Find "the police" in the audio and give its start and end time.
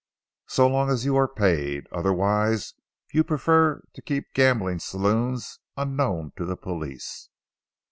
6.45-7.29